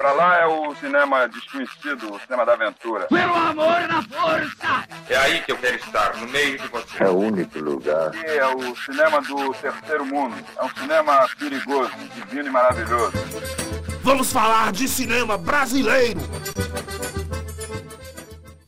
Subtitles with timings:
[0.00, 3.08] Pra lá é o cinema desconhecido, o cinema da aventura.
[3.08, 4.86] Pelo amor na força!
[5.08, 7.02] É aí que eu quero estar, no meio de você.
[7.02, 8.06] É o único lugar.
[8.06, 10.36] Aqui é o cinema do terceiro mundo.
[10.56, 13.12] É um cinema perigoso, divino e maravilhoso.
[14.00, 16.20] Vamos falar de cinema brasileiro!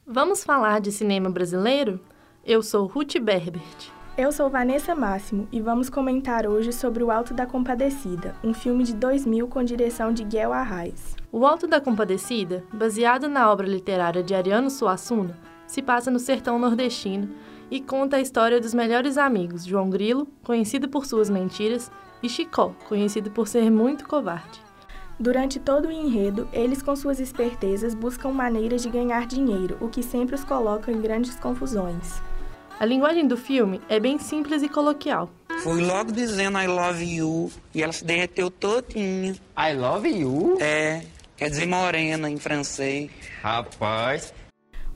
[0.04, 2.00] Vamos falar de cinema brasileiro?
[2.44, 3.92] Eu sou Ruth Berbert.
[4.20, 8.84] Eu sou Vanessa Máximo e vamos comentar hoje sobre O Alto da Compadecida, um filme
[8.84, 11.16] de 2000 com direção de Guel Arraes.
[11.32, 16.58] O Alto da Compadecida, baseado na obra literária de Ariano Suassuna, se passa no sertão
[16.58, 17.30] nordestino
[17.70, 21.90] e conta a história dos melhores amigos João Grilo, conhecido por suas mentiras,
[22.22, 24.60] e Chicó, conhecido por ser muito covarde.
[25.18, 30.02] Durante todo o enredo, eles com suas espertezas buscam maneiras de ganhar dinheiro, o que
[30.02, 32.20] sempre os coloca em grandes confusões.
[32.80, 35.28] A linguagem do filme é bem simples e coloquial.
[35.62, 39.34] Fui logo dizendo I love you e ela se derreteu todinha.
[39.54, 40.56] I love you?
[40.58, 41.02] É,
[41.36, 43.10] quer dizer morena em francês.
[43.42, 44.32] Rapaz.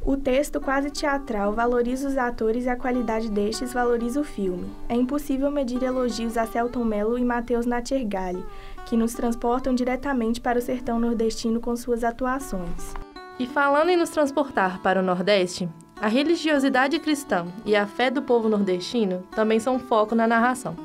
[0.00, 4.66] O texto quase teatral valoriza os atores e a qualidade destes valoriza o filme.
[4.88, 8.42] É impossível medir elogios a Celton Mello e Matheus Natchergali,
[8.86, 12.94] que nos transportam diretamente para o sertão nordestino com suas atuações.
[13.38, 15.68] E falando em nos transportar para o Nordeste,
[16.04, 20.76] a religiosidade cristã e a fé do povo nordestino também são foco na narração.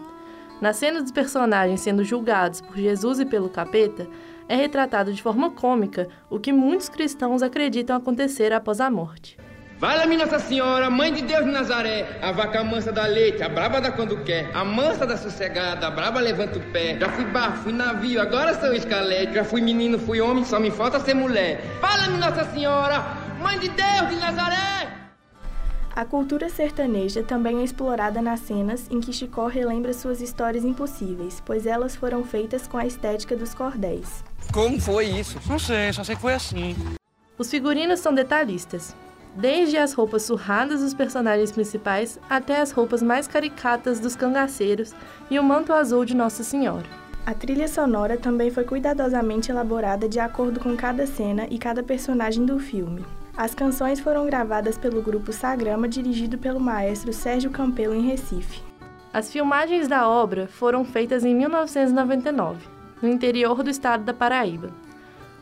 [0.61, 4.07] Na cena dos personagens sendo julgados por Jesus e pelo capeta,
[4.47, 9.37] é retratado de forma cômica o que muitos cristãos acreditam acontecer após a morte.
[9.77, 13.81] Fala-me Nossa Senhora, Mãe de Deus de Nazaré, a vaca mansa da leite, a braba
[13.81, 16.97] da quando quer, a mansa da sossegada, a braba levanta o pé.
[16.97, 20.71] Já fui barco, fui navio, agora sou escalete, já fui menino, fui homem, só me
[20.71, 21.59] falta ser mulher.
[21.81, 23.03] Fala-me Nossa Senhora,
[23.41, 24.98] Mãe de Deus de Nazaré!
[25.99, 31.43] A cultura sertaneja também é explorada nas cenas em que Chicó relembra suas histórias impossíveis,
[31.45, 34.23] pois elas foram feitas com a estética dos cordéis.
[34.53, 35.37] Como foi isso?
[35.45, 36.73] Não sei, só sei que foi assim.
[37.37, 38.95] Os figurinos são detalhistas,
[39.35, 44.95] desde as roupas surradas dos personagens principais até as roupas mais caricatas dos cangaceiros
[45.29, 46.87] e o manto azul de Nossa Senhora.
[47.25, 52.45] A trilha sonora também foi cuidadosamente elaborada de acordo com cada cena e cada personagem
[52.45, 53.03] do filme.
[53.39, 58.61] As canções foram gravadas pelo grupo Sagrama, dirigido pelo maestro Sérgio Campelo em Recife.
[59.13, 62.67] As filmagens da obra foram feitas em 1999,
[63.01, 64.71] no interior do estado da Paraíba.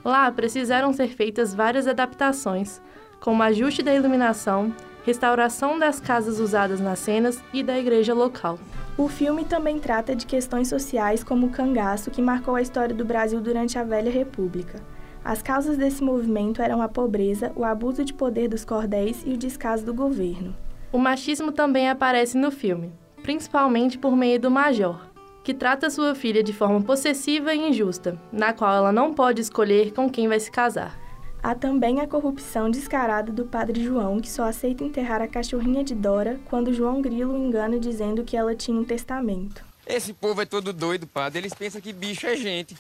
[0.06, 2.80] Lá precisaram ser feitas várias adaptações,
[3.20, 4.72] como ajuste da iluminação,
[5.04, 8.60] restauração das casas usadas nas cenas e da igreja local.
[8.96, 13.04] O filme também trata de questões sociais como o cangaço que marcou a história do
[13.04, 14.80] Brasil durante a Velha República.
[15.28, 19.38] As causas desse movimento eram a pobreza, o abuso de poder dos cordéis e o
[19.38, 20.56] descaso do governo.
[20.90, 22.94] O machismo também aparece no filme,
[23.24, 24.98] principalmente por meio do Major,
[25.44, 29.92] que trata sua filha de forma possessiva e injusta, na qual ela não pode escolher
[29.92, 30.98] com quem vai se casar.
[31.44, 35.94] Há também a corrupção descarada do padre João, que só aceita enterrar a cachorrinha de
[35.94, 39.62] Dora quando João Grilo o engana dizendo que ela tinha um testamento.
[39.86, 41.40] Esse povo é todo doido, padre.
[41.40, 42.78] Eles pensam que bicho é gente.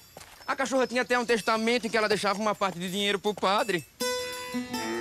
[0.48, 3.34] A cachorra tinha até um testamento em que ela deixava uma parte de dinheiro pro
[3.34, 3.84] padre.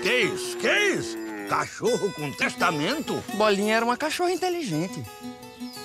[0.02, 0.56] Que isso?
[0.56, 1.16] Que isso?
[1.48, 3.22] Cachorro com testamento?
[3.34, 5.04] Bolinha era uma cachorra inteligente.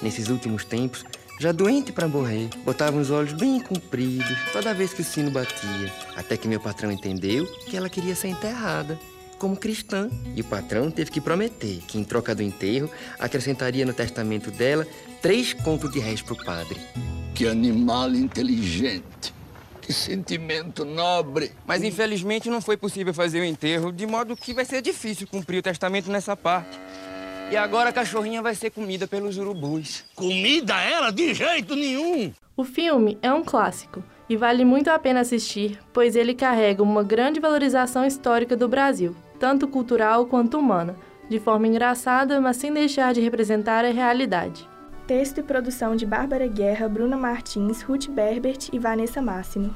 [0.02, 1.06] Nesses últimos tempos,
[1.40, 5.94] já doente para morrer, botava os olhos bem compridos toda vez que o sino batia.
[6.16, 9.00] Até que meu patrão entendeu que ela queria ser enterrada
[9.38, 10.10] como cristã.
[10.36, 12.90] E o patrão teve que prometer que, em troca do enterro,
[13.20, 14.88] acrescentaria no testamento dela
[15.22, 16.80] três contos de réis pro padre.
[17.36, 19.41] Que animal inteligente.
[19.94, 21.52] Sentimento nobre.
[21.66, 25.60] Mas infelizmente não foi possível fazer o enterro, de modo que vai ser difícil cumprir
[25.60, 26.80] o testamento nessa parte.
[27.52, 30.06] E agora a cachorrinha vai ser comida pelos urubus.
[30.16, 32.32] Comida ela de jeito nenhum.
[32.56, 37.04] O filme é um clássico e vale muito a pena assistir, pois ele carrega uma
[37.04, 40.96] grande valorização histórica do Brasil, tanto cultural quanto humana,
[41.30, 44.71] de forma engraçada, mas sem deixar de representar a realidade.
[45.12, 49.76] Texto e produção de Bárbara Guerra, Bruna Martins, Ruth Berbert e Vanessa Máximo.